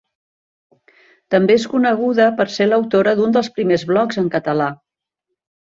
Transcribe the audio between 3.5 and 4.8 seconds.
primers blogs en català.